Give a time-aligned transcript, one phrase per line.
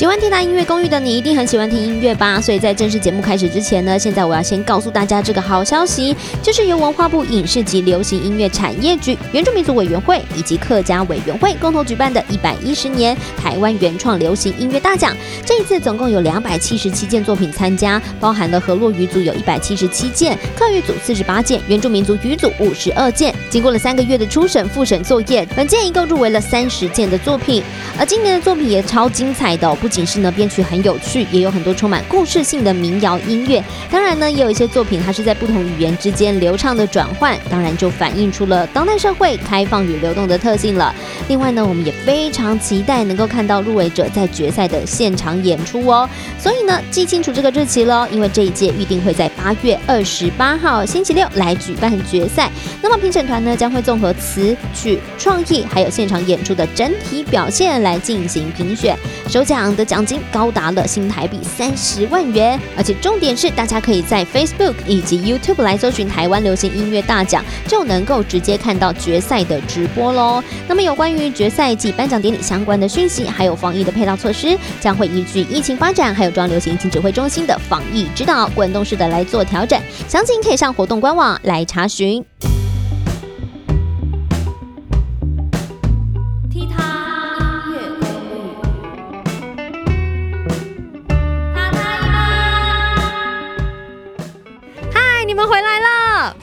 [0.00, 2.40] 喜欢听他音乐公寓的你，一定很喜欢听音乐吧？
[2.40, 15.14] 所以在正式节目开始之前呢，现在我要先告诉大家这个好消息，就是由文化部影视及流行音乐产业局、原住民族委员会以及客家委员会共同举办的一百一十年台湾原创流行音乐大奖。
[15.44, 23.34] 这一次总共有两百七十七件作品参加，包含了河洛语组有一百七十七件，客语组四十八件，原住民族语组五十二件。
[23.50, 27.62] 经过了三个月的初审、复审作业，本届一共入围了三十件的作品。
[27.98, 33.62] 而今年的作品也超精彩的，不仅是呢编曲很有趣，也有很多充满故事性的民谣音乐。
[33.90, 40.94] 当然呢，也有一些作品它是在不同语言之间流畅的转换，当然就反映出了当代社会开放与流动的特性了。
[41.28, 46.08] 另外呢，我们也非常期待能够看到入围者在决赛的现场演出哦。
[46.38, 52.50] 所以呢，记清楚这个日期喽，因为这一届预定会在八月二十八号星期六来举办决赛。
[52.80, 58.96] 那么评审团呢将会综合词曲创意还有现场演出的整体表现来进行评选。
[59.28, 70.44] 首奖的奖金高达了新台币三十万元，而且重点是大家可以在 Facebook 以及 YouTube 来搜寻台湾流行音乐大奖，就能够直接看到决赛的直播喽。
[70.68, 79.80] 那么有关于决赛及颁奖典礼相关的讯息，还有防疫的配套措施，将会依据疫情发展还有中央流行疫情指挥中心的防疫指导，滚动式的来做调整。
[80.06, 82.22] 详情可以上活动官网来查询。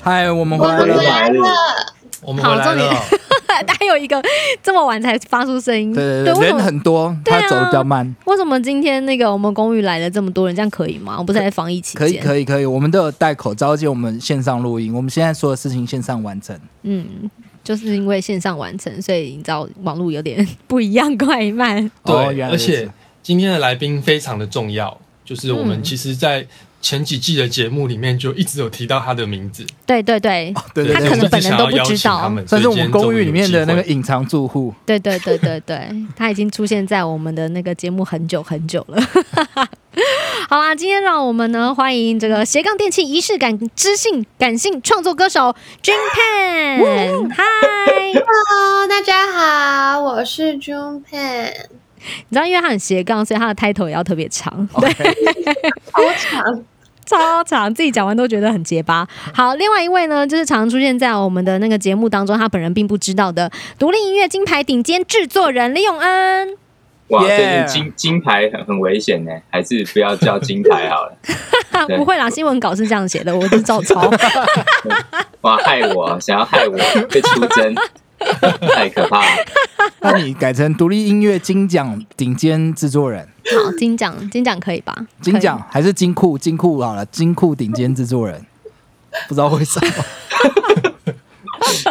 [0.08, 1.44] 嗨，我们回来了。
[2.22, 2.94] 我们回来了，
[3.78, 4.24] 还 有一个
[4.64, 8.16] 这么晚才发出声音，对对对，人很多，他走的比较慢。
[8.24, 10.56] 为什么今天那个我们公寓来了这么多人？
[10.56, 11.16] 这样可以吗？
[11.18, 16.58] 我不是在防疫期间，可以可以可以，我们都有戴口罩，而且我们线上录音，我们现在所有事情线上完成。
[16.84, 17.30] 嗯，
[17.62, 21.86] 就是因为线上完成，所以你知道网络有点不一样快慢。
[22.04, 22.90] 哦对，而且
[23.22, 26.48] 今天的来宾非常的重要，就是我嗯们其实，在
[26.80, 32.20] 前几季的节目里面就一直有提到他的名字，对对对，对对他可能本人都不知道。
[32.20, 34.74] 他们算是我们公寓里面的那个隐藏住户。
[34.86, 39.02] 对对对对对， 他已经出现在我们的那个节目很久很久了。
[40.48, 47.44] 好啦，今天让我们呢欢迎这个斜杠电器仪式感知性感性创作歌手 Jun Pan，嗨
[48.14, 51.52] ！Hello，大家好，我是 June Pan，
[52.30, 54.90] 你知道，因为他很斜杠，所以他的 title 也要特别长，对，
[55.92, 56.64] 超长，
[57.06, 59.08] 超长，自己讲完都觉得很结巴。
[59.34, 66.58] 好，另外一位呢，就是常出现在我们的那个节目当中，他本人并不知道的独立音乐金牌顶尖制作人李永恩。
[67.10, 71.18] 哇近金金牌很很危险呢，还是不要叫金牌好了。
[71.88, 74.12] 对不会啦，新闻稿是这样写的，我是照抄。
[75.40, 76.78] 哇，害我，想要害我
[77.10, 77.74] 被出征，
[78.74, 79.46] 太可怕了。
[80.02, 83.28] 那你改成独立音乐金奖顶尖制作人，
[83.64, 84.96] 好，金奖，金奖可以吧？
[85.22, 86.38] 金奖还是金库？
[86.38, 88.46] 金库好了，金库顶尖制作人，
[89.28, 89.88] 不知道为什么。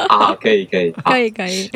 [0.08, 1.70] 好， 可以可以，可以可以，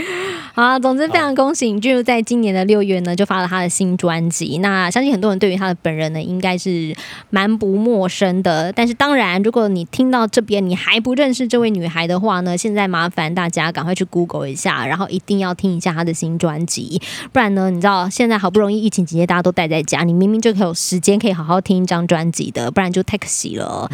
[0.52, 4.58] 好啊，总之非常恭喜尹俊在今年的六月呢就发了他的新专辑。
[4.58, 6.94] 那相信很多人对于他的本人呢应该是
[7.30, 8.72] 蛮不陌生的。
[8.72, 17.00] 但是当然，如果你听到这边你还不认识这位女孩的话呢，现在麻烦大家赶快去 Google 一下，然后一定要听一下她的新专辑。
[17.32, 23.88] 不然呢，你知道现在好不容易疫情期间大家都待在家，你明明就可以有时间可以好好听一张专辑的，不然就太可惜了。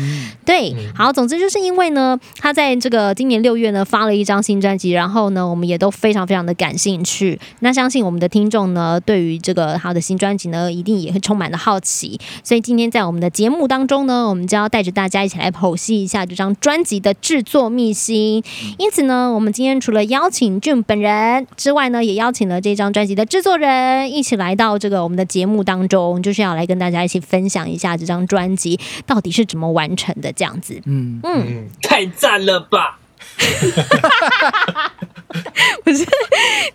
[0.45, 7.39] 对，好，总之就是因为呢，他在这个今年六月呢发了一张新专辑，然后呢，我们也都非常非常的感兴趣。
[7.61, 12.19] 那相信我们的听众呢，对于这个他的新专辑呢，一定也会充满了好奇。
[12.45, 18.43] 所以今天在我们的节目当中呢，我们就要带着大家一起来剖析一下这张专辑的制作秘辛。
[18.79, 30.81] 因此呢，我们今天除了邀请 June 本人之外呢，也邀请了这张专辑的制作人一起来到这个我们的节目当中，就是要来跟大家一起分享一下这张专辑到底是怎么完成的这样子。
[30.85, 32.99] 嗯，嗯，嗯，太赞了吧！
[35.85, 36.07] 不是，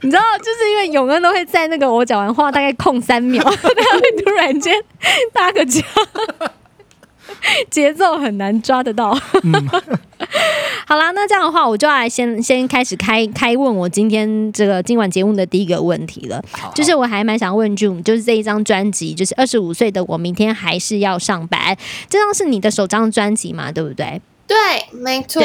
[0.01, 4.73] 你知道，就是因为永恩都会在那个我讲完话大概空三秒， 他会突然间
[5.33, 5.83] 搭个腔，
[7.69, 9.11] 节奏很难抓得到。
[10.85, 16.43] 好啦，那这样的话，我就要来先先开始开开问我今天这个今晚节目的第一个问题了，
[16.75, 21.77] 就是我还蛮想问 June，就是这一张专辑，就是二十五岁的我明天还是要上班，
[22.09, 24.21] 这张是你的首张专辑嘛，对不对？
[24.45, 24.57] 对，
[24.91, 25.41] 没错。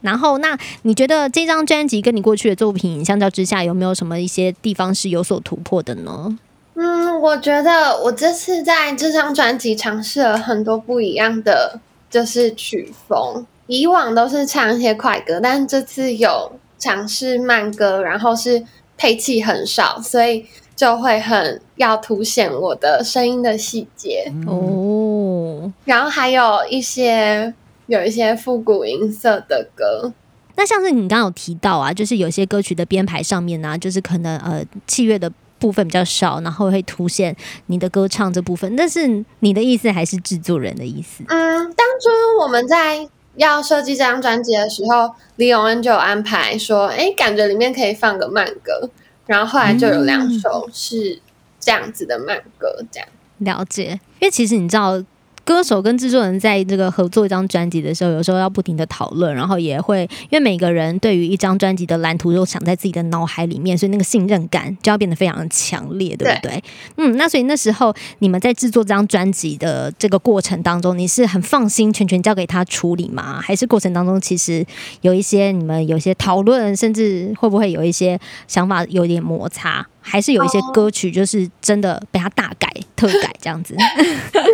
[0.00, 6.38] 然后，那你觉得这张专辑跟你过去的作品相较之下，有没有什么一些地方是有所突破的呢？
[6.74, 13.44] 嗯，我觉得我这次在这张专辑尝试了很多不一样的，就是曲风。
[13.66, 18.64] 以往都是唱一些快歌，但这次有尝试慢歌，然后是
[18.96, 27.52] 配器很少，所以就会很要凸显我的声音的细节，哦，然后还有一些
[27.88, 30.12] 有一些复古音色的歌，
[30.56, 37.34] 那像是你刚刚有提到啊，就是有些歌曲的编排上面呢、就是可能呃器乐的部分比较少，然后会凸显
[37.66, 38.76] 你的歌唱这部分。
[38.76, 41.24] 但是你的意思还是制作人的意思？
[41.28, 48.90] 嗯，当初我们在要设计这张专辑的时候，李永恩就有安排说，哎，感觉里面可以放个慢歌，
[49.24, 51.18] 然后后来就有两首是
[51.58, 53.08] 这样子的慢歌，这样。
[53.38, 55.02] 了解，因为其实你知道。
[55.48, 66.62] 歌手跟制作人在这个合作一张专辑的时候，有时候要不停的讨论，然后也会因为每个人对于一张专辑的蓝图都想在自己的脑海里面，所以那个信任感就要变得非常的强烈，对不对？
[66.96, 73.40] 嗯，那所以那时候你们在制作这张专辑的这个过程当中，你是很放心全权交给他处理吗？
[73.40, 74.62] 还是过程当中其实
[75.00, 79.86] 有一些你们有一些讨论，甚至会不会有一些想法有点摩擦？
[80.00, 83.76] 还是有一些歌曲就是真的被他大改、特改这样子？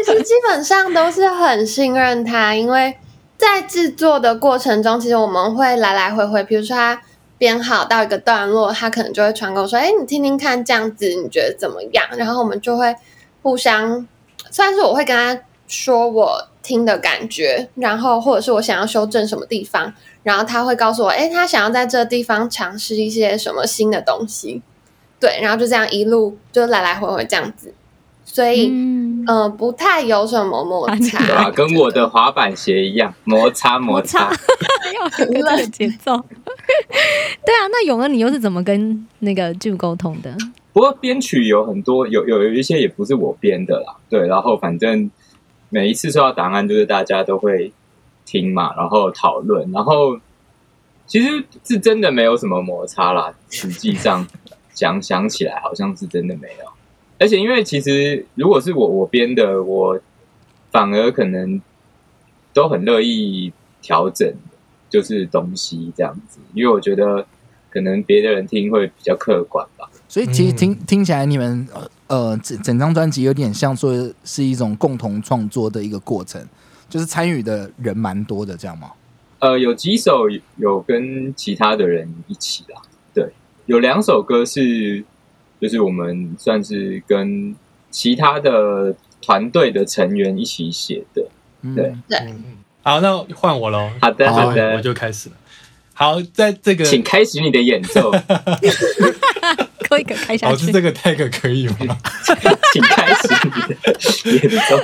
[0.05, 2.95] 其实基本上都是很信任他，因为
[3.39, 7.01] 在制作的过程中，其实我们会来来回回，比如说他
[7.39, 12.95] 编好到一个段落，他可能就会传给我说：“哎，你听听看，这样子你觉得怎么样？”然后我们就会
[13.43, 14.07] 互相，
[14.51, 19.93] 虽然说我会跟他说我听的感觉，然后或者是我想要修正什么地方，
[20.23, 24.63] 然后他会告诉我：“哎，他想要在这地方尝试一些什么新的东西。”
[25.19, 27.73] 对，然后就这样一路就来来回回这样子，
[28.35, 31.25] 所以嗯、呃不太有什么摩擦。
[31.25, 34.29] 对啊，跟我的滑板鞋一样，摩擦摩擦。
[34.29, 36.17] 要跟 这个节奏。
[37.47, 40.37] 对啊，那永恩，你又是怎么跟那个 Ju 沟通的？
[40.73, 43.95] 不过编曲有很多，有有有一些也不是我编的啦。
[44.11, 45.09] 对，然后反正
[45.69, 47.73] 每一次收到答案，就是大家都会
[48.27, 50.19] 听嘛，然后讨论，然后
[51.07, 53.33] 其实是真的没有什么摩擦啦。
[53.49, 54.27] 实际上
[54.75, 56.65] 想想起来，好像是真的没有。
[57.25, 59.99] 而且因为其实如果是我我编的，我
[60.71, 61.59] 反而可能
[62.53, 63.51] 都很乐意
[63.81, 64.31] 调整，
[64.91, 67.27] 就是东西这样子，因为我觉得
[67.71, 69.89] 可能别的人听会比较客观吧。
[70.07, 76.47] 所以其实听、听起来，你们呃呃整整张专辑有点像说是一种共同创作的一个过程，
[76.91, 78.91] 就是参与的人蛮多的，这样吗？
[79.39, 80.29] 呃，有几首
[80.59, 82.83] 有跟其他的人一起啦，
[83.15, 83.31] 对，
[83.65, 85.03] 有两首歌是
[85.61, 87.55] 就是我们算是跟
[87.91, 91.23] 其他的团队的成员一起写的。
[91.63, 92.45] 嗯对嗯
[92.83, 93.91] 好，那换我喽。
[94.01, 95.37] 好的，好的我，就开始了。
[95.95, 98.11] 好，在这个请开始你的演奏，
[99.89, 100.53] 可以开下去。
[100.53, 101.97] 保持这个 tag 可以吗？
[102.75, 103.29] 请开始
[104.25, 104.79] 你的演奏。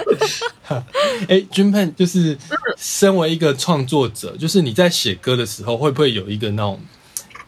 [1.28, 2.38] 哎，君佩就是
[2.78, 6.80] 身为一个创作者，就是你在写歌的时候，会不会有一个那种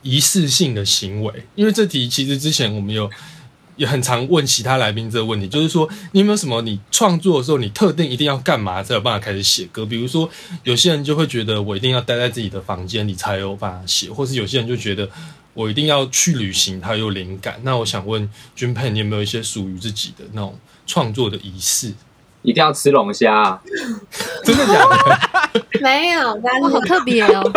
[0.03, 1.47] 仪式性的行为？
[1.55, 3.11] 因为这题其实之前我们有
[3.77, 9.87] 也很常问其他来宾这个问题，就是说你有没有什么你创作的时候，你特定一定要干嘛才有办法开始写歌？
[9.87, 10.29] 比如说
[10.65, 15.09] 有些人就会觉得我一定要待在自己的房间里才有办法写，或是有些人就觉得
[15.55, 17.61] 我一定要去旅行才有灵感。
[17.63, 21.93] 那我想问君佩，你有没有一些属于自己的那种创作的仪式？
[22.43, 23.63] 一定要吃龙虾、啊，
[24.45, 24.73] 真的假
[25.53, 25.65] 的？
[25.81, 27.53] 没有，但，是好特别哦！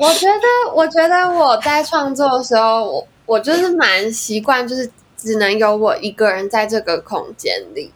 [0.00, 7.92] 我觉得，我觉得我在创作的时候，我我就是蛮习惯，就是只能有我一个人在这个空间里，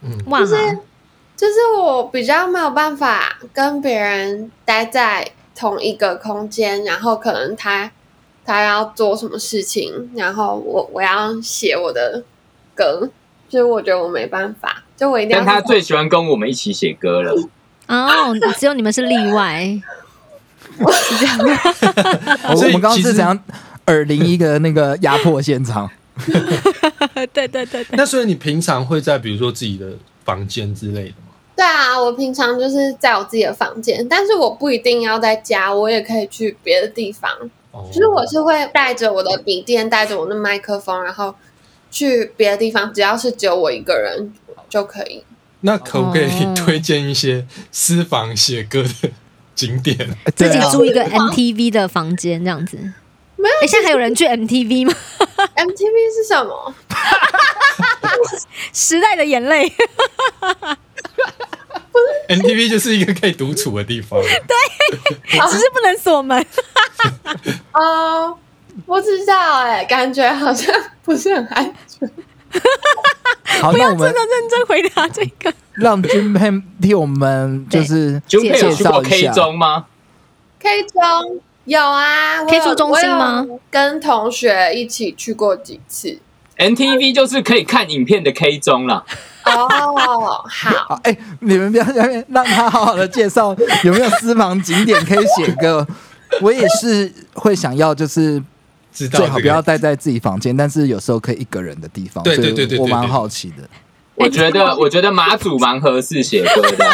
[0.00, 7.92] 嗯，哇，就是我比较没有办法跟别人待在同一个空间，然后可能他
[8.44, 12.24] 他要做什么事情，然后我我要写我的
[12.74, 13.10] 歌，
[13.50, 17.32] 就是我觉得我没办法，就我一定要但他最喜欢跟我们一起写歌了。
[17.86, 19.80] 哦，只有你们是例外，
[20.92, 22.52] 是这样吗？
[22.56, 23.38] 所以我我们刚刚是怎样
[23.86, 25.90] 耳聆一个那个压迫现场？
[27.32, 29.92] 对对对对，那所以你平常会在比如说自己的
[30.24, 31.32] 房间之类的吗？
[31.56, 37.30] 对啊，我平常就是在我自己的房间，但是我不一定要在家，我也可以去别的地方。
[37.72, 41.34] 哦，就是我是会带着我的笔电，带着我的麦克风，然后
[41.90, 44.32] 去别的地方，只要是只有我一个人
[44.68, 45.24] 就可以。
[45.60, 49.10] 那可不可以哦推荐一些私房写歌的
[49.58, 49.98] 景点？
[50.36, 52.76] 自己租一个 MTV 的房间这样子。
[53.36, 54.94] 没有哎，现在还有人去 MTV 吗
[55.56, 56.74] ？MTV 是什么？
[58.72, 59.72] 时代的眼泪，
[62.28, 64.20] MTV 就是一个可以独处的地方。
[64.22, 66.44] 对只是不能锁门。
[67.72, 68.36] 哦，
[68.86, 70.74] 不知道哎、感觉好像
[71.04, 72.10] 不是很安全。
[73.60, 75.52] 好，那我们真的认真回答这个。
[75.74, 76.50] 让君佩
[76.80, 79.28] 替我们就是介绍一下 K。
[79.28, 79.86] 中吗
[80.58, 83.46] ？K 中有啊，我 K 有书中心吗？
[83.70, 86.18] 跟同学一起去过几次。
[86.56, 89.04] NTV 就是可以看影片的 K 中了。
[89.44, 89.68] 哦，
[90.48, 95.86] 好， 好，哎、你们不要下面让他好好的介绍有没有私房景点可以写歌。
[96.42, 98.42] 我也是会想要，就是
[99.06, 102.24] 最好不要待在自己房间，但是有时候可以一个人的地方。
[102.24, 103.68] 对对所以对我蛮好奇的。
[104.14, 106.86] 我觉得，我觉得马祖蛮合适写歌的。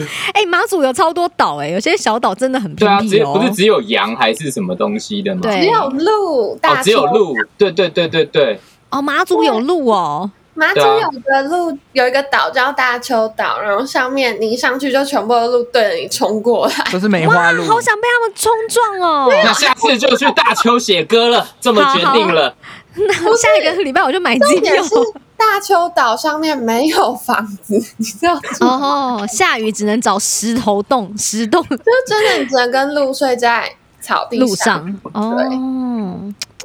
[0.32, 3.18] 哎、马祖有超多岛哎、有些小岛真的很对啊，只。
[3.18, 5.42] 有不是只有羊还是什么东西的吗？
[5.42, 7.34] 只有鹿，哦大，只有鹿。
[7.58, 8.58] 对对对对对，
[8.88, 10.30] 哦，马祖有鹿哦。
[10.60, 16.74] 马祖有个路，有一个岛叫大丘岛，然后上面你一上去就全部的路对着你冲过来。
[16.90, 19.30] 这是梅花鹿，好想被他们冲撞哦！
[19.42, 22.54] 那下次就去大邱写歌了，这么决定了。
[22.94, 24.60] 那下一个礼拜我就买机票。
[24.60, 24.94] 重点是
[25.38, 28.40] 大丘岛上面没有房子， 你知道吗？
[28.60, 31.76] 哦，下雨只能找石头洞，石洞就
[32.06, 34.94] 真的你只能跟鹿睡在草地路上。
[35.14, 35.34] 哦，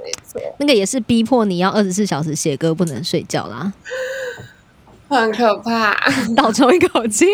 [0.06, 3.74] 没错，那个也是逼迫你要二十四小时写歌，不能睡觉啦，
[5.10, 5.96] 很可怕。
[6.38, 7.26] 倒抽一口气。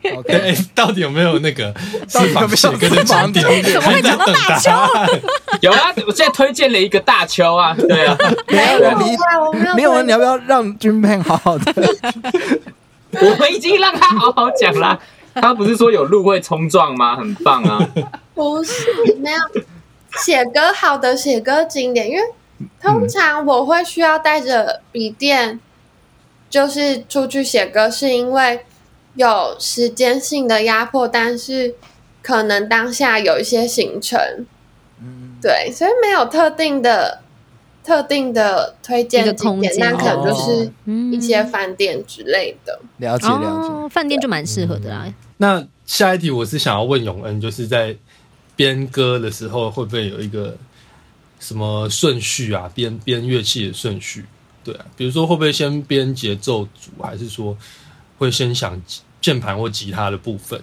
[0.00, 1.72] 对，OK，哎、到底有没有那个
[2.12, 3.62] 到底有没有写歌的 景点？
[3.64, 4.70] 怎么会讲到大邱
[5.62, 11.72] 有啊，我现在推荐了一个大邱啊，对啊，没有人没有没有人，你要不要让君佩好好的？
[13.10, 14.96] 我们已经让他好好讲啦。
[15.34, 17.16] 他不是说有路会冲撞吗？
[17.16, 17.78] 很棒啊！
[18.34, 18.72] 不是
[19.20, 19.38] 没有
[20.24, 22.22] 写歌好的写歌景点，因为
[22.80, 25.60] 通常我会需要带着笔电，
[26.50, 28.60] 就是出去写歌，是因为
[29.14, 31.74] 有时间性的压迫，但是
[32.22, 34.18] 可能当下有一些行程，
[35.00, 37.20] 嗯，对，所以没有特定的
[37.84, 41.12] 特定的推荐景点，空间那可能就是嗯。
[41.12, 42.78] 一些饭店之类的。
[42.98, 45.12] 了解了解，饭店就蛮适合的啦。
[45.38, 47.96] 那下一题我是想要问永恩，就是在
[48.58, 50.56] 编歌的时候会不会有一个
[51.38, 52.68] 什么顺序啊？
[52.74, 54.24] 编编乐器的顺序，
[54.64, 57.56] 对啊，比如说会不会先编节奏组，还是说
[58.18, 58.82] 会先想
[59.20, 60.60] 键盘或吉他的部分？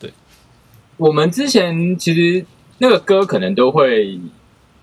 [0.00, 0.12] 对
[0.96, 2.44] 我们之前其实
[2.78, 4.18] 那个歌可能都会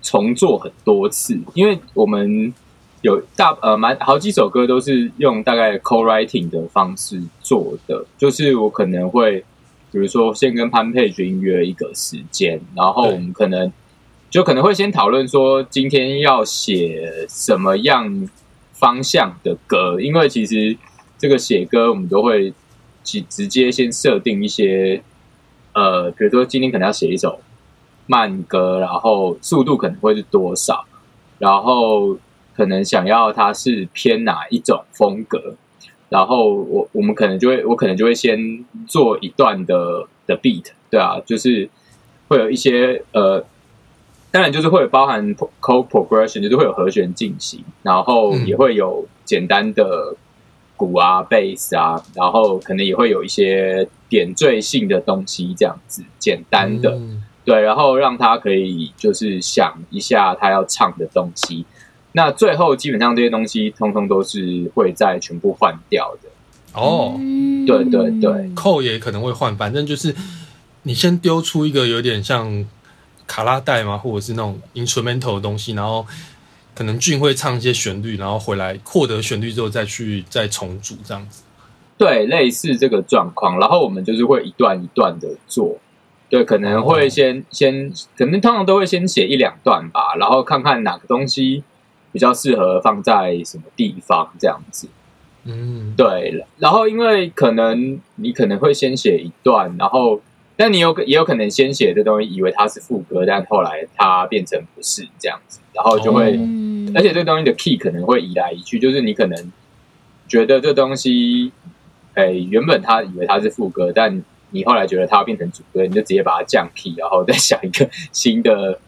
[0.00, 2.54] 重做很多次，因为我们
[3.02, 9.44] 有大呃蛮好几首歌都是用大概 co-writing 的方式做的，就是我可能会
[9.94, 13.72] 比如说先跟潘佩君约一个时间，然后我们可能
[14.28, 18.28] 就可能会先讨论说今天要写什么样
[18.72, 20.76] 方向的歌，因为其实
[21.16, 22.52] 这个写歌我们都会
[23.04, 25.00] 直直接先设定一些。
[25.76, 27.40] 呃，比如说今天可能要写一首
[28.06, 30.84] 慢歌，然后速度可能会是多少，
[31.38, 32.16] 然后
[32.54, 35.56] 可能想要它是偏哪一种风格，
[36.14, 41.68] 然后我我们可能就会我可能就会先做一段的的 beat，对啊，就是
[42.28, 43.44] 会有一些呃，
[44.30, 50.14] 当然就是会有包含 co progression，就是会有和弦进行，然后嗯也会有简单的
[50.76, 61.66] 鼓啊、贝斯啊，然后可能也会有一些点缀性的东西，这样子简单的，嗯对，然后让他可以就是想一下他要唱的东西。
[62.16, 66.28] 那最后基本上这些东西通通都是会再全部换掉的。
[66.72, 70.14] 哦，嗯对对对扣也可能会换，反正就是
[70.84, 72.64] 你先丢出一个有点像
[73.26, 76.06] 卡拉带嘛，或者是那种 instrumental 的东西，然后
[76.74, 81.42] 可能俊会唱一些旋律，然后回来获得旋律之后再去再重组这样子。
[81.98, 85.78] 对，类似这个状况，然后我们就是会一段一段的做。
[86.28, 91.62] 对，可能会先、先，可能通常都会先写一两段吧，然后看看哪个东西
[92.14, 94.88] 比较适合放在什么地方这样子。
[95.46, 100.22] 嗯，对，然后因为可能你可能会先写一段，然后
[100.56, 109.52] 但你有也有可能先写这东西，以为它是副歌，但后来它变成不是这样子，然后就会，嗯而且这东西的 key 可能会移来移去，就是你可能
[110.28, 111.50] 觉得这东西，
[112.14, 118.78] 哎，原本他以为它是副歌，但你后来觉得它要变成主歌，你就直接把它降 key，然后再想一个新的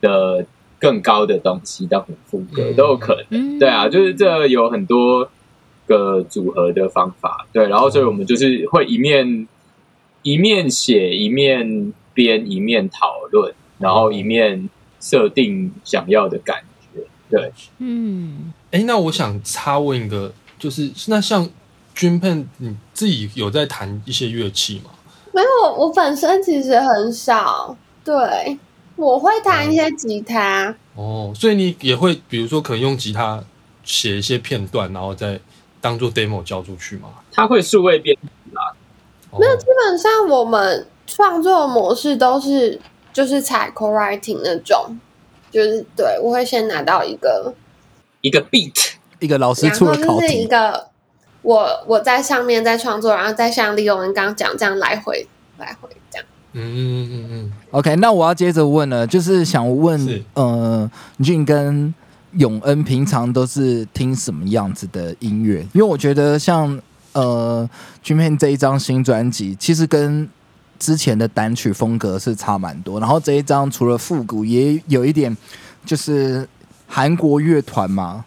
[0.00, 0.46] 的
[0.78, 3.24] 更高的东西当成副歌嗯都有可能。
[3.30, 5.28] 嗯对啊，就是这有很多
[5.86, 9.48] 个组合的方法，对，然后所以我们就是会一面
[10.22, 14.68] 一面写，一面编，一面讨论，然后一面
[15.00, 16.62] 设定想要的感
[16.94, 17.52] 觉，对。
[17.78, 21.48] 嗯，哎，那我想插问一个，就是那像
[21.94, 24.90] 君佩，你自己有在弹一些乐器吗？
[25.32, 28.58] 没有，我本身其实很少，对，
[28.98, 33.40] 我会弹一些吉他，哦，所以你也会，比如说可能用吉他
[33.84, 35.38] 写一些片段，然后再
[35.80, 37.08] 当做 demo 交出去吗？
[37.30, 38.16] 他会数位编，
[39.30, 39.38] 哦。
[39.56, 42.80] 基本上我们创作模式都是
[43.12, 44.98] 就是采 co-writing 那种，
[45.52, 47.54] 就是对我会先拿到一个，
[48.20, 50.88] 一个 beat，一个老师然出的考后就是一，个
[51.42, 55.24] 我我在上面在创作，然后再像李永文刚刚讲这样来回
[55.58, 56.26] 来回这样。
[56.58, 60.90] 嗯嗯嗯嗯 OK，那我要接着问了，就是想问是，呃，
[61.22, 61.92] 俊跟
[62.32, 65.60] 永恩平常都是听什么样子的音乐？
[65.72, 66.78] 因为我觉得像
[67.12, 67.68] 呃，
[68.02, 70.28] 君片这一张新专辑，其实跟
[70.78, 73.00] 之前的单曲风格是差蛮多。
[73.00, 75.34] 然后这一张除了复古，也有一点
[75.84, 76.46] 就是
[76.86, 78.24] 韩国乐团嘛，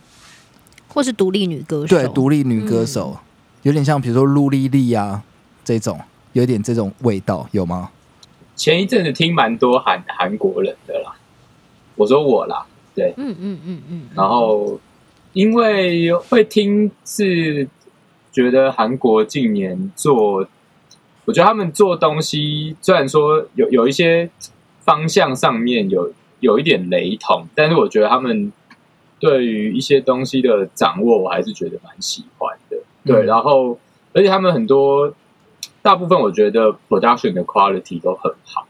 [0.88, 3.18] 或是独立女歌手，对，独立女歌手，
[3.62, 5.24] 有点像比如说陆丽丽啊
[5.64, 5.98] 这种，
[6.34, 7.90] 有点这种味道，有吗？
[8.62, 11.16] 前一阵子听蛮多韩韩国人的啦，
[11.96, 12.64] 我说我啦，
[12.94, 14.80] 对，嗯嗯嗯嗯，然后
[15.34, 17.68] 因为会听是
[18.32, 20.48] 觉得韩国近年做，
[21.26, 24.30] 我觉得他们做东西虽然说有有一些
[24.82, 28.54] 方向上面有有一点雷同，但是我觉得他们
[29.20, 32.78] 对于一些东西的掌握，我还是觉得蛮喜欢的。
[33.04, 33.26] 对，嗯。
[33.26, 33.80] 然后
[34.14, 35.12] 而且他们很多
[35.82, 38.68] 大部分我觉得 production 的 quality 都很好。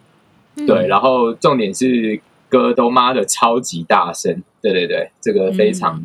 [0.56, 0.65] 嗯。
[0.65, 6.03] 对，然后重点是歌都妈的超级大声，对对对，这个非常、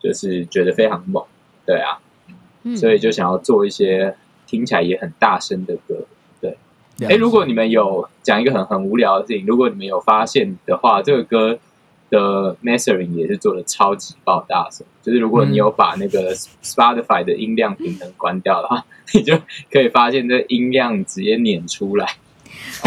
[0.00, 1.24] 就是觉得非常猛，
[1.66, 1.98] 对啊，
[2.62, 2.76] 嗯。
[2.76, 6.06] 所以就想要做一些听起来也很大声的歌。
[6.40, 6.56] 对。
[7.08, 11.58] 哎，如果你们有讲一个很很无聊的事情，如果你们有发现的话，这个歌
[12.14, 19.38] 的 mastering 也是做的超级爆大声，就是如果你有把那个 Spotify 的音量平衡关掉的话， 你就
[19.70, 22.08] 可以发现这音量直接撵出来。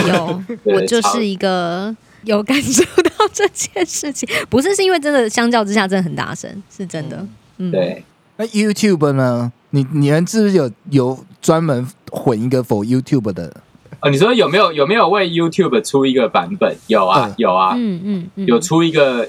[0.07, 7.25] 有， 我就是一个有感受到这件事情，不是是因为真的相较之下真的很大声，是真的。
[7.57, 8.03] 嗯，对，
[8.38, 9.51] 那 YouTube 呢？
[9.72, 13.53] 你你们是不是有有专门混一个 for YouTube 的？
[14.01, 16.77] 哦，你说有没有有没有为 YouTube 出一个版本？
[16.88, 19.27] 有啊，嗯有啊，嗯嗯嗯，有出一个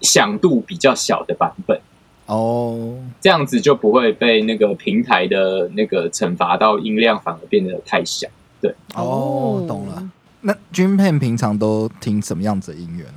[0.00, 1.78] 响度比较小的版本，
[2.26, 8.26] 哦，这样子就不会被那个平台的那个惩罚到音量反而变得太小。
[8.60, 8.74] 对。
[8.94, 10.02] 哦，懂了。
[10.40, 13.14] 那 Dream Pen 平常都听什么样子的音乐呢？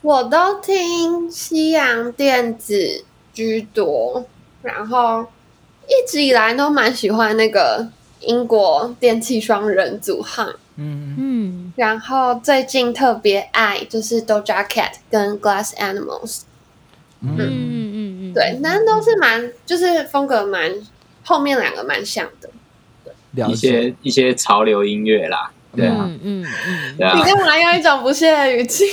[0.00, 4.26] 我都听西洋电子居多，
[4.62, 5.24] 然后
[5.86, 7.86] 一直以来都蛮喜欢那个
[8.26, 11.72] 英国电器双人组合，嗯，嗯。
[11.76, 16.42] 然后最近特别爱就是 Doja Cat 跟 Glass Animals，
[17.20, 17.36] 嗯。
[17.38, 17.72] 嗯。
[17.94, 20.72] 嗯嗯，对，那都是蛮就是风格蛮
[21.24, 22.48] 后面两个蛮像的。
[23.48, 23.54] 一。
[23.54, 28.84] 些一些潮流音乐啦，对啊，嗯嗯嗯，对啊你，干嘛用一种不屑的语气？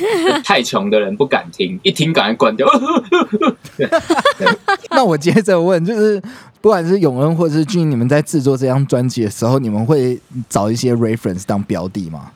[0.44, 2.66] 太穷的人不敢听，一听赶快关掉。
[4.90, 6.20] 那我接着问，就是
[6.60, 12.30] 不管是永恩或者是俊，你们在制作这张专辑的时候，你们会找一些 reference 当标的吗？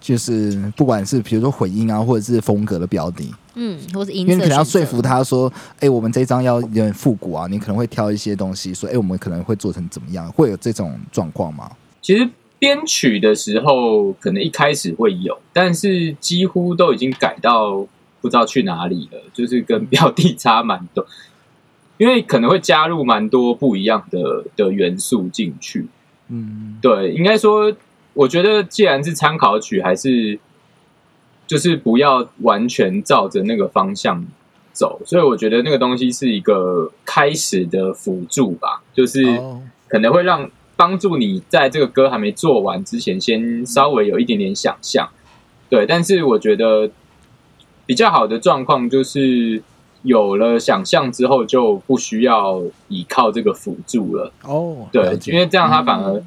[0.00, 5.00] 就是不管是比如说混音啊，或者是风格的标的，嗯，或是音因为，你可能要说服。
[5.00, 11.70] 他说，哎、我们这张要有点复古啊，你可能会挑一些东西说，哎、我们可能会做成怎么样，会有这种状况吗？
[12.02, 12.28] 其实
[12.62, 17.84] 编曲的时候，可能一开始会有，但是几乎都已经改到
[18.20, 21.04] 不知道去哪里了，就是跟标的差蛮多，
[21.98, 25.88] 因为可能会加入蛮多不一样的的元素进去。
[26.28, 27.74] 嗯，对，应该说，
[28.14, 30.38] 我觉得既然是参考曲，还是
[31.48, 34.24] 就是不要完全照着那个方向
[34.72, 39.24] 走，所以我觉得那个东西是一个开始的辅助吧，就是。
[39.24, 45.08] 哦，可能会让帮助你在这个歌还没做完之前，先稍微有一点点想象。
[45.68, 46.90] 对，但是我觉得
[47.86, 49.62] 比较好的状况就是
[50.02, 54.32] 有了想象之后，就不需要依靠这个辅助了。
[54.44, 56.22] 哦，对因为这样它反而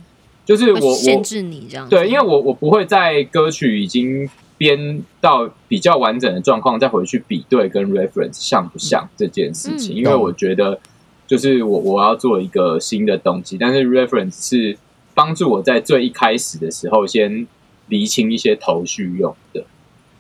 [0.46, 1.88] 就是我我限制你这样。
[1.90, 10.80] 对，因为我我不会在歌曲已经编到比较完整的状况，再回去比对跟 reference 像不像这件事情，嗯因为我觉得
[11.28, 14.78] 就是我我要做一个新的东西，但是 reference 是
[15.14, 17.48] 帮助我在最一开始的时候先
[17.88, 19.62] 厘清一些头绪用的，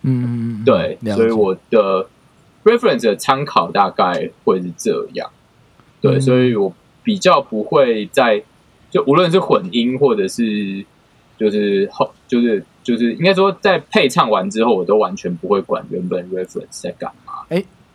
[0.01, 2.07] 嗯嗯，嗯对，所以我的
[2.63, 5.29] reference 的参考大概会是这样，
[6.01, 6.21] 对，嗯。
[6.21, 8.41] 所以我比较不会在
[8.89, 10.83] 就无论是混音或者是
[11.37, 17.33] 就是后就是就是应该说在配唱完之后，我都完全不会管原本 reference 在干嘛。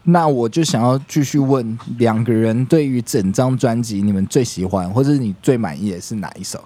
[0.04, 6.62] 那我就想要继续问两个人，对于整张专辑，你们最喜欢或者是你最满意的是哪一首？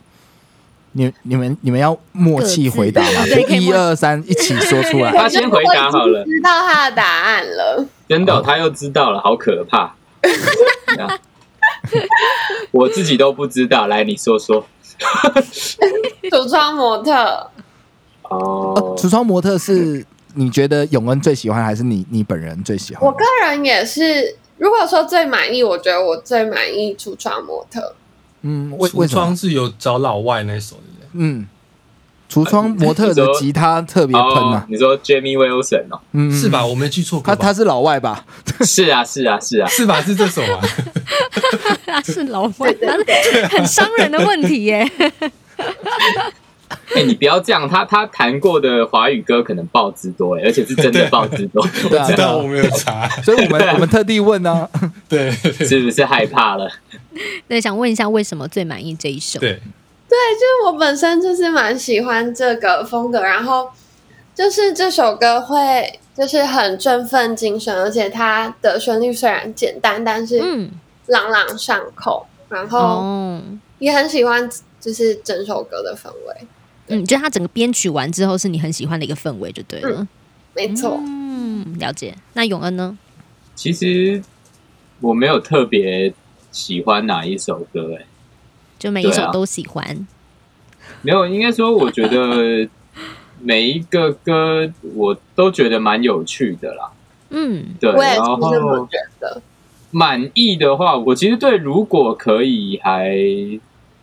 [0.93, 3.27] 你你们你们要默契回答吗？
[3.49, 5.11] 一二三，一起说出来。
[5.19, 7.85] 他先回答好了知道他的答案了。
[8.09, 9.93] 真的，他又知道了，好可怕！
[12.71, 14.65] 我自己都不知道，来你说说。
[16.31, 17.51] 橱窗模特，
[18.23, 23.05] 哦，橱窗模特是你觉得永恩最喜欢，还是你你本人最喜欢？
[23.05, 27.95] 我个人也是，如果说最满意，我觉得我最满意橱窗模特。
[28.43, 29.37] 嗯，为为什么橱窗？
[29.37, 31.47] 是有找老外那首的，嗯，
[32.31, 36.01] 橱窗模特的吉他特别喷哦啊，，你说 Jamie Wilson 哦？
[36.13, 36.67] 嗯，是吧？？
[36.67, 38.27] 我没记错，他他是老外吧？
[38.61, 39.67] 是啊，是啊，是啊。
[39.69, 40.03] 是吧？
[40.03, 40.61] 是这首啊？
[41.87, 42.75] 他是老外，
[43.51, 44.91] 很伤人的问题耶。
[46.95, 54.69] 哎、你不要这样，他他弹过的华语歌可能爆之多哎，而且是真的爆之多， 对啊，知道我没有查，所以我们我们特地问呢，
[55.09, 55.31] 对。
[55.65, 56.71] 是不是害怕了？
[57.49, 59.39] 对，想问一下，为什么最满意这一首？
[59.41, 59.53] 对，
[60.09, 63.69] 对，就是我本身就是蛮喜欢这个风格，然后
[64.35, 70.71] 就是这首歌会就是很振奋精神，而且它的旋律虽然简单，但是嗯，
[71.07, 73.43] 朗朗上口，然后哦，
[73.79, 74.49] 也很喜欢
[74.81, 76.47] 就是整首歌的氛围。
[76.89, 80.07] 嗯，就它整个编曲完之后，是你很喜欢的一个氛围，就对了。
[80.55, 82.15] 没错，嗯，了解。
[82.35, 82.97] 那永恩呢？
[83.55, 84.23] 其实
[85.01, 86.13] 我没有特别
[86.53, 88.05] 喜欢哪一首歌哎，
[88.79, 90.07] 就每一首都喜欢。
[91.03, 92.69] 没有，应该说我觉得
[93.41, 96.91] 每一个歌我都觉得蛮有趣的啦。
[97.31, 99.43] 嗯对，我也是然这么觉得。
[99.91, 103.17] 满意的话，我其实对如果可以还，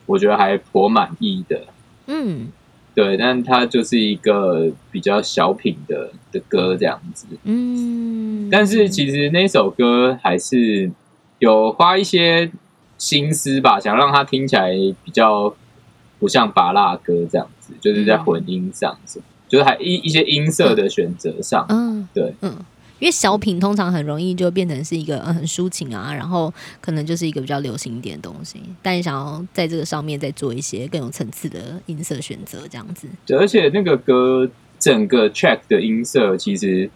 [0.06, 1.62] 我觉得还颇满意的。
[2.08, 2.48] 嗯
[2.94, 7.26] 对，但它就是一个比较小品的的歌这样子。
[7.44, 10.92] 嗯，但是其实那首歌还是
[11.40, 12.52] 有花一些
[12.98, 14.72] 心思吧，想让它听起来
[15.04, 15.56] 比较
[16.20, 22.08] 不像拔蜡歌这样子，就是在混音上什么，就是还一一些音色的选择上，嗯。
[22.14, 22.34] 对。
[22.42, 22.58] 嗯，
[23.02, 33.08] 因为小品通常很容易就变成是一个嗯很抒情啊，然后可能就是一个比较流行一点的东西，但你想要在这个上面再做一些更有层次的音色选择，这样子。
[33.26, 36.88] 对而且那个歌整个 track 的音色其实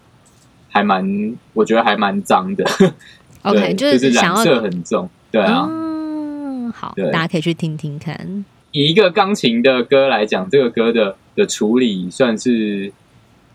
[0.68, 2.64] 还蛮，我觉得还蛮脏的
[3.42, 5.66] OK，就是想染色很重，对啊。
[5.68, 8.44] 嗯，好，大家可以去听听看。
[8.70, 12.92] 以一个钢琴的歌来讲，这个歌的的处理算是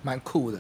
[0.04, 0.60] 蛮酷的。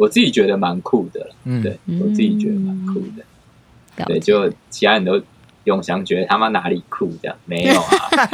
[0.00, 1.26] 我自己觉得蛮酷的了。
[1.44, 4.04] 嗯，对我自己觉得蛮酷的。
[4.06, 5.20] 对，就其他人都
[5.64, 7.90] 永祥觉得他妈哪里酷这样，没有啊。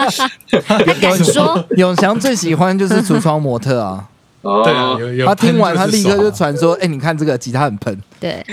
[0.65, 4.09] 他敢说，永祥最喜欢就是橱窗模特啊，
[4.43, 8.45] 哦，对啊，有有他听完他立刻就传说，哎，你看这个吉他很喷，对，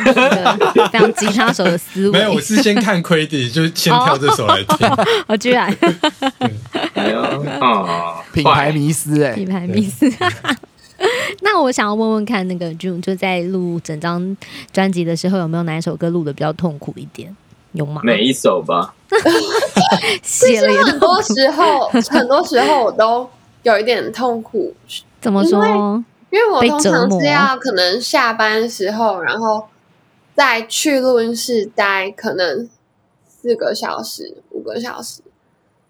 [0.91, 2.17] 非常吉他手的思维。
[2.17, 4.89] 没有，我是先看 credit 就先挑这首来听。
[5.27, 5.71] 我居然
[6.95, 7.21] 哎呦，
[7.61, 10.11] 哦，品牌迷思哎品，牌迷思。
[11.41, 14.35] 那我想要问问看，那个 June 就在录整张
[14.71, 17.35] 专辑的时候，有没有哪一首歌录的比较痛苦一点？
[17.73, 18.01] 有吗？
[18.03, 18.93] 每一首吧。
[20.21, 23.29] 写了也很多时候，很多时候我都
[23.63, 24.73] 有一点痛苦，
[25.19, 26.03] 怎么说？
[26.29, 29.67] 因为我通常是要可能下班时候，然后
[30.35, 32.67] 再去录音室待可能
[33.27, 35.21] 四个小时、五个小时，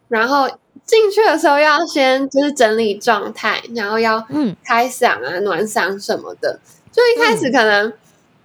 [0.09, 0.49] 然后
[0.85, 6.59] 进去的时候要先就是整理状态，然后要嗯开嗓啊、暖嗓什么的。
[6.91, 7.91] 就一开始可能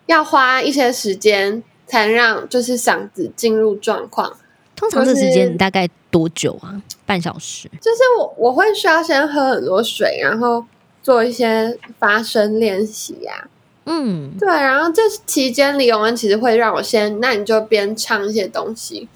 [0.07, 4.37] 要花一些时间，才能让就是嗓子进入状况。
[4.75, 6.81] 通常这时间大概多久啊？
[7.05, 7.69] 半小时。
[7.81, 10.65] 就是我我会需要先喝很多水，然后
[11.03, 13.49] 做一些发声练习呀、
[13.87, 19.09] 嗯对，然后这期间李永恩其实会让我先，那你就边唱一些东西，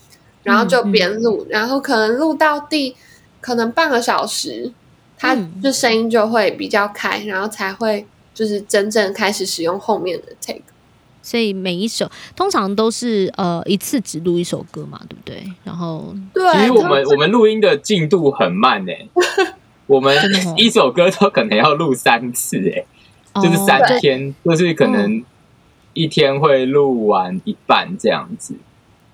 [0.42, 2.96] 然后就边录，然后可能录到第
[3.42, 4.72] 可能半个小时，
[5.18, 10.62] 它嗯就声音就会比较开，然后才会就是真正开始使用后面的 take。
[11.24, 15.44] 所以每一首通常都是呃一次只录一首歌嘛，对不对？
[15.62, 19.08] 然后对，其实我们我们录音的进度很慢诶，
[19.86, 20.16] 我们
[20.56, 22.84] 一首歌都可能要录三次诶，
[23.36, 25.22] 就是哦三天，就是可能
[25.92, 28.56] 一天会录完一半这样子。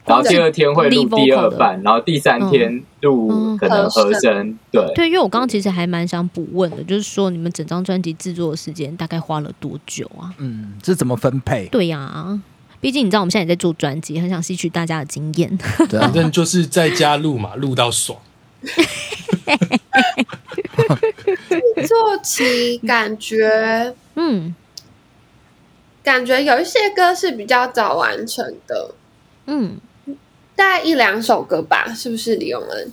[0.09, 3.59] 然后第二天会录第二版，然后第三天录嗯。
[3.59, 10.33] 可能和声，对，对，因为我刚刚其实还蛮想补问的，就是说你们整张专辑制作的时间大概花了多久啊？
[10.39, 11.67] 嗯，这怎么分配？
[11.67, 12.41] 对呀、
[12.81, 15.59] 毕竟你知道我们现在也在做专辑，很想吸取大家的经验。
[15.89, 16.03] 对啊。
[16.05, 18.19] 反，正就是在家录嘛，录到爽。
[21.87, 24.55] 做起感觉嗯。
[26.01, 28.95] 感觉有一些歌是比较早完成的，
[29.45, 29.77] 嗯，
[30.59, 32.93] 大概一两首歌吧，是不是李永恩？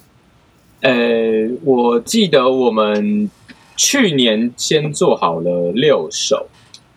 [0.82, 3.28] 呃，我记得我们
[3.76, 6.48] 去年先做好了六首，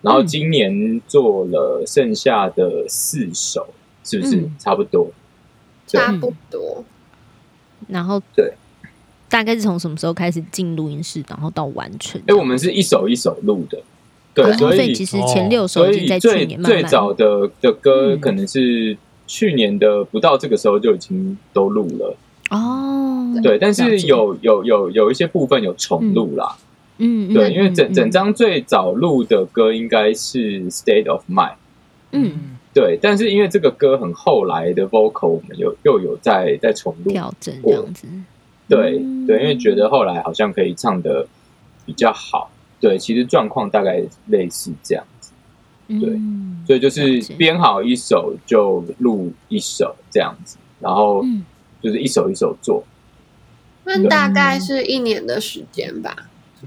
[0.03, 3.67] 然后今年做了剩下的四首，
[4.05, 5.11] 是不是、嗯差不多？
[5.87, 6.85] 差不多。
[7.87, 8.53] 然后对，
[9.31, 12.21] 大概是从什么时候开始进录音室，然后到完成？
[12.27, 13.83] 哎，我们是一首一首录的，
[14.35, 18.95] 对，哦所以其实前六首已经在去最年慢慢最早的的歌嗯可能是
[19.29, 22.17] 去年的不到这个时候就已经都录了，
[22.51, 26.57] 哦，对，但是有有有有一些部分有重录啦，
[26.99, 28.11] 嗯，嗯对，因为整整嗯。
[28.11, 31.51] 张最早录的歌应该是《State of Mind》。
[32.11, 32.57] 嗯。
[32.75, 38.07] 对，但是因为这个歌很后来的 vocal，我们有又有在在重录，调整这样子，
[38.69, 39.27] 对嗯。
[39.27, 41.27] 对，因为觉得后来好像可以唱的
[41.85, 45.05] 比较好，对，其实状况大概类似这样。
[45.05, 45.18] 子，
[45.89, 51.45] 对嗯所以就是编好一首就录一首这样子，然后嗯。
[51.81, 52.83] 就是一首一首做，
[53.85, 56.13] 那大概是一年的时间吧。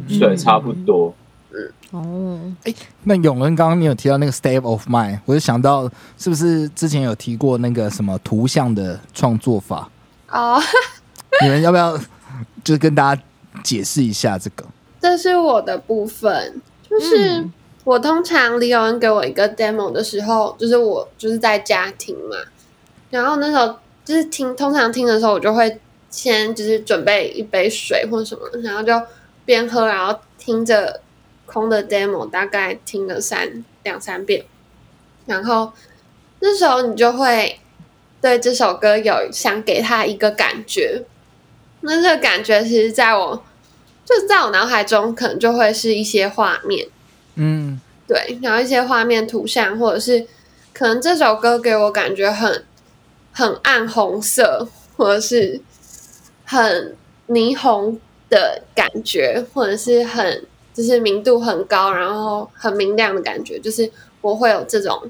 [0.07, 1.13] 对，嗯差不多。
[1.51, 1.69] 嗯。
[1.91, 5.83] 哦，哎那永恩刚刚你有提到那个 state of mind，我就想到
[6.17, 9.89] 是不是之前有提过那个什么图像的创作法？
[10.29, 10.57] 哦，
[11.43, 11.97] 你们要不要
[12.63, 13.21] 就是跟大家
[13.61, 14.65] 解释一下这个？
[15.01, 17.53] 这是我的部分，就是嗯
[17.83, 22.37] 我通常李友恩给我一个 demo 的时候，就是我就是在家听嘛，
[23.09, 28.93] 然后那时候就是听，通常听的时候，我就会先就是准备一杯水或什么，然后就
[29.45, 31.01] 边喝，然后听着
[31.47, 34.45] 空的 demo，大概听了三两三遍，
[35.25, 35.71] 然后
[36.39, 37.59] 那时候你就会
[38.21, 41.03] 对这首歌有想给他一个感觉，
[41.81, 43.43] 那这个感觉其实在我
[44.05, 46.87] 就是在我脑海中可能就会是一些画面，
[47.35, 50.27] 嗯对，然后一些画面图像，或者是
[50.73, 52.65] 可能这首歌给我感觉很
[53.31, 54.67] 很暗红色，
[54.97, 55.61] 或者是
[56.43, 56.95] 很
[57.29, 63.89] 霓虹的感觉，或者是很就是明度很高，然后很明亮的感觉，就是
[64.19, 65.09] 我会有这种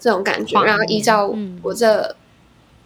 [0.00, 2.16] 这种感觉，然后依照嗯我这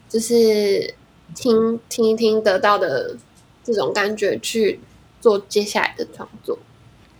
[0.09, 0.93] 就是
[1.37, 3.17] 听听一听得到的
[3.63, 4.81] 这种感觉去
[5.21, 6.59] 做接下来的创作。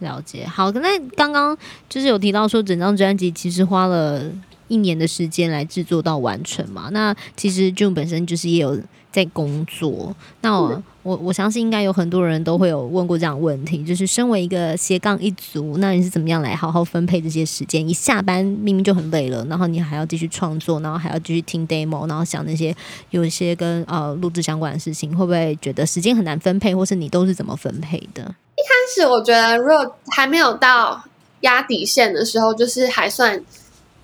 [0.01, 0.47] 了解。
[0.47, 1.57] 好，那刚刚
[1.89, 4.31] 就是有提到说，整张专辑其实花了
[4.69, 6.89] 一年的时间来制作到完成嘛。
[6.93, 8.79] 那其实 June 本身就是也有
[9.11, 10.15] 在工作。
[10.43, 17.89] 那我我我相信应该有很多人都会有问过这样的问题，就是身为一个斜杠一族，那你是怎么样来好好分配这些时间？
[17.89, 22.75] 一下班明明就很累了，然后你还要继续创作，然后还要继续听 demo，然后想那些
[23.11, 28.35] 有一些跟呃录制相关的事情，会不会觉得时间很难分配，或是你都是怎么分配的？
[28.57, 31.05] 但是我觉得，如果还没有到
[31.41, 33.43] 压底线的时候，就是还算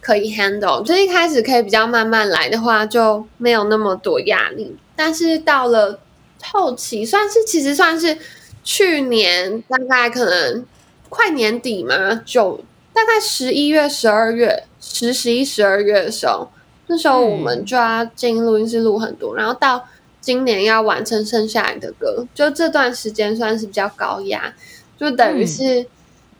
[0.00, 0.82] 可以 handle。
[0.82, 4.76] 就一开始可以比较慢慢来的话，就没有那么多压力。
[4.94, 5.98] 但是到了
[6.44, 8.16] 后期，算是其实算是
[8.62, 10.64] 去年大概可能
[11.08, 12.60] 快年底嘛，就
[12.92, 16.50] 大概十一月、十二月、十、十一、十二月的时候，
[16.88, 19.82] 那时候我们就要进录音室录很多，然后到
[20.22, 24.54] 今年要完成剩下来的歌，就这段时间算是比较高压，
[24.96, 25.84] 就等于是，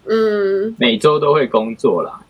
[0.07, 2.21] 嗯，每周都会工作啦，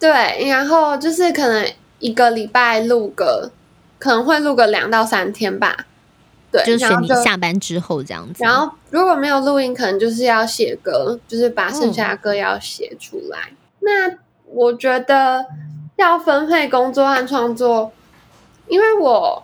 [0.00, 3.50] 对，然后就是可能一个礼拜录个，
[3.98, 5.86] 可能会录个两到三天吧，
[6.50, 8.42] 对，就是选你下班之后这样子。
[8.42, 13.52] 然后如果没有录音，可能就是要写歌，就是把剩下的歌要写出来。
[13.80, 15.44] 那我觉得
[15.96, 17.92] 要分配工作和创作，
[18.66, 19.42] 因为我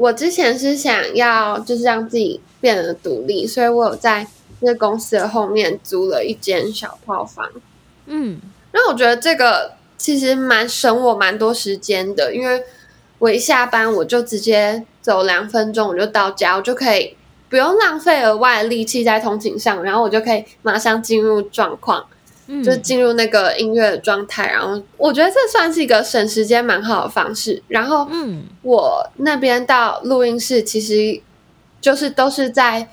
[0.00, 4.26] 我之前是想要就是让自己变得独立，所以我有在
[4.60, 7.46] 那个公司的后面租了一间小套房。
[8.06, 8.40] 嗯
[8.72, 12.64] 然后我觉得这个其实蛮省我蛮多时间的，因为
[13.18, 17.14] 我一下班我就直接走两分钟我就到家，我就可以
[17.50, 22.06] 不用浪费额外的力气在通勤上，然后我就可以马上进入状况，
[22.52, 24.50] 嗯，就进入那个音乐的状态。
[24.50, 27.62] 然后我觉得这算是一个省时间蛮好的方式。
[27.68, 31.20] 然后嗯我那边到录音室其实
[31.80, 32.88] 就是都是在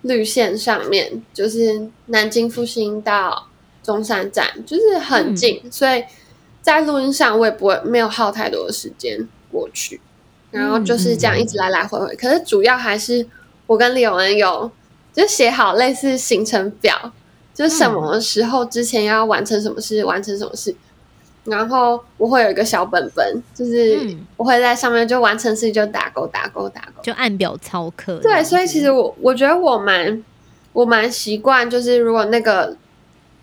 [0.00, 3.48] 绿线上面，就是南京复兴到
[3.82, 6.02] 中山站，就是很近，所以
[6.60, 10.00] 在录音上我也不会没有耗太多的时间过去，
[10.50, 12.16] 然后就是这样一直来来回回。
[12.16, 13.26] 可是主要还是
[13.66, 14.70] 我跟李永恩有
[15.12, 17.12] 就写好类似行程表，
[17.54, 20.74] 就是什么时候之前要完成什么事，完成什么事。
[21.44, 27.02] 然后我会有一个小本本，就是嗯我会在上面就完成事情就打勾打勾打勾。
[27.02, 30.22] 就按表操课对，所以其实我我觉得我蛮
[30.72, 32.76] 我蛮习惯，就是如果那个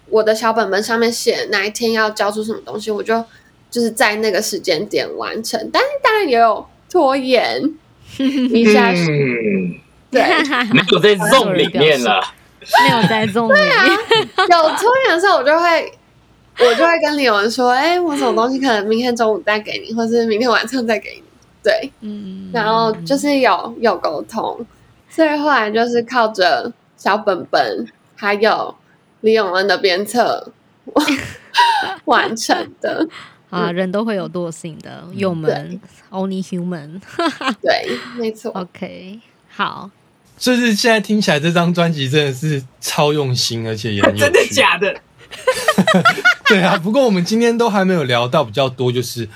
[0.08, 3.22] 我的小本本上面写哪一天要交出什么东西，我就
[3.70, 5.60] 就是在那个时间点完成。
[5.74, 7.62] 但是当然也有拖延
[8.18, 9.76] 一下，嗯，
[10.10, 10.24] 对，
[10.72, 12.24] 没有在 zone 里面了，
[12.84, 13.68] 没有在中里面。
[14.50, 15.94] 有拖延的时候，我就会
[16.60, 21.24] 我就会跟李文说，哎、我什么东西可能明天中午再给你，或是明天晚上再给你。
[21.62, 24.66] 对，嗯，然后就是有有沟通，
[25.10, 28.74] 所以后来就是靠着小本本还有
[29.22, 30.52] 李永恩的鞭策
[32.06, 33.08] 完成的。
[33.50, 37.02] 啊，人都会有惰性的，友们，only human。
[37.62, 38.52] 对，没错。
[38.52, 39.20] OK，
[39.50, 39.90] 好，
[40.40, 44.22] 就是现在听起来这张专辑真的是超用心，而且也很 有趣。
[44.22, 44.96] 真的假的？
[46.48, 49.28] 对啊，不过我们今天都还没有聊到比较多，就是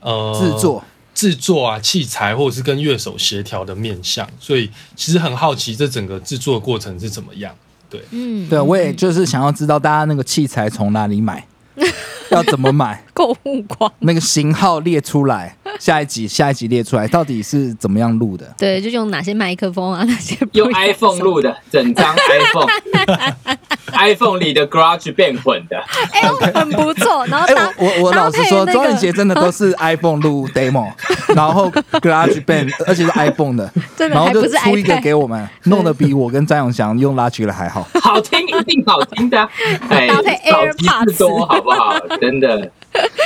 [0.00, 7.52] 呃制作制作啊、器材或者是跟乐手协调的面向，所以其实很好奇这整个制作过程是怎么样。
[7.90, 11.46] 对，嗯，对，我也就是想要知道大家那个器材从哪里买，
[12.30, 13.90] 要怎么买， 购物狂。
[14.00, 18.52] 那个型号列出来，下一集下一集列出来，到底是怎么样录的？
[18.58, 25.78] 对，就用哪些麦克风啊，那些用用 iPhone 录的，整张 iPhone，iPhone 里的 Garage 变混的，
[26.12, 27.26] 哎、很不错。
[27.26, 30.90] 然后哎、我我我老实说，配那个庄仁杰真的都是 iPhone 录 demo，
[31.34, 37.86] 然后 Garage Band，而且是 iPhone 的然后就还不是出一个给我们，弄得比我跟张永祥用 Logic 的还好。
[38.00, 41.98] 好听一定好听的搭配 AirPods 多好不好？
[42.20, 42.70] 真的，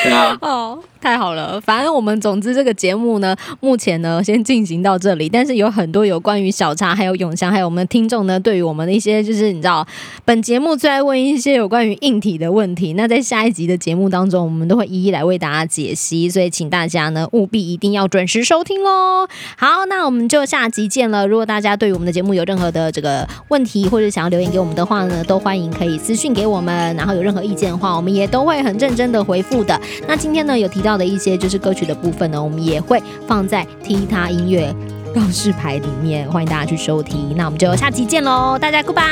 [0.03, 1.61] 对啊，哦，太好了！
[1.61, 9.87] 反正我们总之这个节目呢，目前呢先进行到这里，但是有很多有关于小茶还有永祥还有我们的听众呢，对于我们的一些就是你知道，
[10.25, 12.95] 本节目最爱问一些有关于硬体的问题。
[12.95, 19.29] 那在下一集的节目当中，我们都会一一来为大家解析，所以请大家呢务必一定要准时收听喽。
[19.57, 21.27] 好，那我们就下集见了。
[21.27, 29.79] 如果大家对于我们的节目有任何的这个问题，或者想要留言给我们的话呢，都欢迎可以私讯给我们，然后有任何意见的话，我们也都会很认真的回复的。
[30.07, 34.75] 那今天呢有提到的一些就是歌曲的部分呢，我们也会放在踢踏音乐
[35.15, 37.35] 告示牌里面，欢迎大家去收听。
[37.37, 39.03] 那我们就下集见喽，大家 goodbye。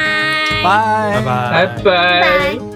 [0.63, 2.23] 拜拜拜拜拜。
[2.23, 2.76] 拜。